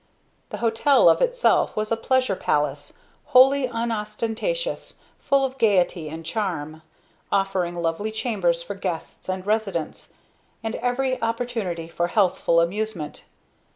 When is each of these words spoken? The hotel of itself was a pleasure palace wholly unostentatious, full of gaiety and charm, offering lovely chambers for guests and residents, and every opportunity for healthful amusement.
The 0.49 0.57
hotel 0.57 1.07
of 1.07 1.21
itself 1.21 1.75
was 1.77 1.91
a 1.91 1.95
pleasure 1.95 2.35
palace 2.35 2.93
wholly 3.37 3.67
unostentatious, 3.67 4.95
full 5.19 5.45
of 5.45 5.59
gaiety 5.59 6.09
and 6.09 6.25
charm, 6.25 6.81
offering 7.31 7.75
lovely 7.79 8.11
chambers 8.11 8.63
for 8.63 8.73
guests 8.73 9.29
and 9.29 9.45
residents, 9.45 10.13
and 10.63 10.73
every 10.77 11.21
opportunity 11.21 11.87
for 11.87 12.07
healthful 12.07 12.61
amusement. 12.61 13.25